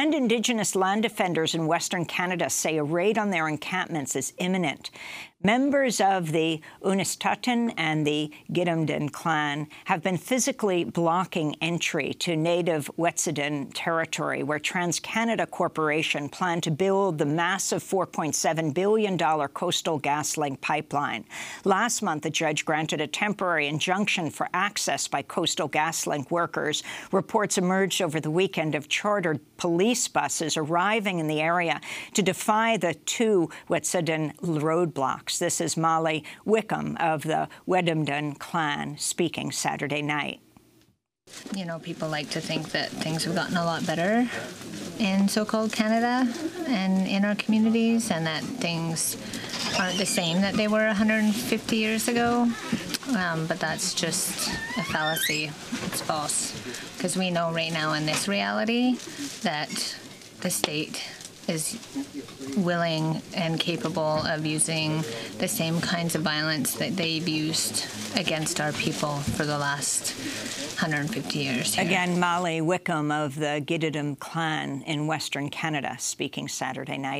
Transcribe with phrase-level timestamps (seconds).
[0.00, 4.92] And Indigenous land defenders in Western Canada say a raid on their encampments is imminent.
[5.42, 12.90] Members of the Unist'ot'en and the Gidimt'en clan have been physically blocking entry to native
[12.98, 21.24] Wet'suwet'en territory, where TransCanada Corporation planned to build the massive $4.7 billion Coastal GasLink pipeline.
[21.64, 26.82] Last month, a judge granted a temporary injunction for access by Coastal GasLink workers.
[27.12, 31.80] Reports emerged over the weekend of chartered police buses arriving in the area
[32.14, 35.38] to defy the two Wet'suwet'en roadblocks.
[35.38, 40.40] This is Molly Wickham of the Gidimt'en clan speaking Saturday night.
[41.58, 44.30] You know, people like to think that things have gotten a lot better
[45.00, 46.32] in so-called Canada
[46.68, 49.16] and in our communities and that things
[49.76, 52.48] aren't the same that they were 150 years ago.
[53.16, 55.50] Um, but that's just a fallacy.
[55.86, 56.52] It's false.
[56.96, 58.94] Because we know right now in this reality
[59.42, 59.96] that
[60.42, 61.02] the state
[61.48, 61.78] is
[62.56, 65.02] willing and capable of using
[65.38, 67.86] the same kinds of violence that they've used
[68.16, 70.12] against our people for the last
[70.80, 71.74] 150 years.
[71.74, 71.84] Here.
[71.84, 77.16] Again, Molly Wickham of the Gidimt'en clan in Western Canada speaking Saturday night.